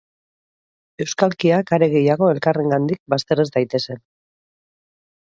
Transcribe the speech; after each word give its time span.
Euskalkiak 1.05 1.75
are 1.79 1.91
gehiago 1.93 2.31
elkarrengandik 2.33 3.01
bazter 3.15 3.45
ez 3.47 3.49
daitezen. 3.59 4.05